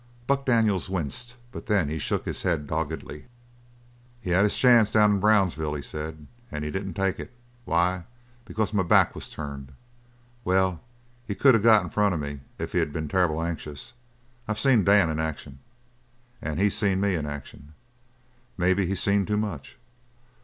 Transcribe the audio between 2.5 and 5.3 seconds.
doggedly. "He had his chance down in